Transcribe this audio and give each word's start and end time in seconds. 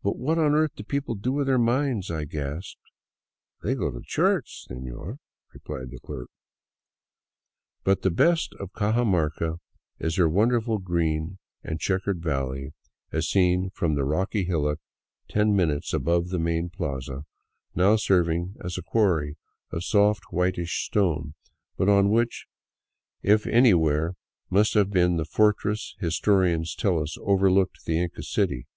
But 0.04 0.16
what 0.16 0.38
on 0.38 0.54
earth 0.54 0.76
do 0.76 0.84
people 0.84 1.16
do 1.16 1.32
with 1.32 1.48
their 1.48 1.58
minds?" 1.58 2.08
I 2.10 2.24
gasped." 2.24 2.78
They 3.64 3.74
go 3.74 3.90
to 3.90 4.00
church, 4.00 4.62
senor," 4.68 5.18
replied 5.52 5.90
the 5.90 5.98
clerk. 5.98 6.28
But 7.82 8.02
the 8.02 8.12
best 8.12 8.54
of 8.60 8.72
Cajamarca 8.72 9.58
is 9.98 10.14
her 10.14 10.28
wonderful 10.28 10.78
green 10.78 11.38
and 11.64 11.80
checkered 11.80 12.22
valley, 12.22 12.74
as 13.10 13.28
seen 13.28 13.70
from 13.70 13.96
the 13.96 14.04
rocky 14.04 14.44
hillock 14.44 14.78
ten 15.28 15.56
minutes 15.56 15.92
above 15.92 16.28
the 16.28 16.38
main 16.38 16.70
plaza, 16.70 17.24
now 17.74 17.96
serving 17.96 18.54
as 18.62 18.78
a 18.78 18.82
quarry 18.82 19.36
of 19.72 19.82
soft, 19.82 20.22
whitish 20.30 20.84
stone, 20.86 21.34
but 21.76 21.88
on 21.88 22.08
which, 22.08 22.46
if 23.24 23.48
any 23.48 23.74
where, 23.74 24.14
must 24.48 24.74
have 24.74 24.90
been 24.92 25.16
the 25.16 25.24
fortress 25.24 25.96
historians 25.98 26.76
tell 26.76 27.02
us 27.02 27.16
overlooked 27.22 27.84
the 27.84 27.98
Inca 27.98 28.22
city. 28.22 28.68